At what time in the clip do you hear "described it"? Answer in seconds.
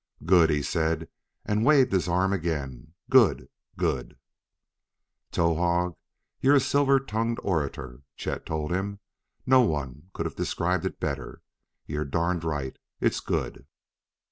10.35-10.99